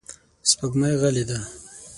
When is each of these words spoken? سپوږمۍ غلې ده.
سپوږمۍ 0.49 0.93
غلې 1.01 1.23
ده. 1.29 1.39